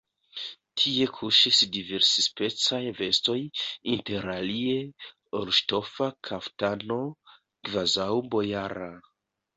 [0.83, 3.37] Tie kuŝis diversspecaj vestoj,
[3.97, 4.79] interalie
[5.41, 6.99] orŝtofa kaftano,
[7.69, 8.93] kvazaŭ bojara.